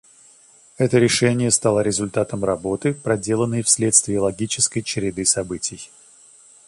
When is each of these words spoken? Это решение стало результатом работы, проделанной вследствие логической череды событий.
Это 0.79 0.97
решение 0.97 1.51
стало 1.51 1.81
результатом 1.81 2.43
работы, 2.43 2.91
проделанной 2.95 3.61
вследствие 3.61 4.19
логической 4.19 4.81
череды 4.81 5.25
событий. 5.25 5.91